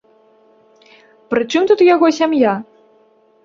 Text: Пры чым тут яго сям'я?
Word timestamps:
Пры 1.33 1.41
чым 1.55 1.63
тут 1.73 1.79
яго 1.93 2.13
сям'я? 2.23 2.59